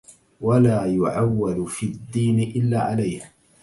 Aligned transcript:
وَلَا 0.41 0.85
يُعَوَّلُ 0.85 1.67
فِي 1.67 1.85
الدِّينِ 1.85 2.39
إلَّا 2.39 2.79
عَلَيْهِ 2.81 3.31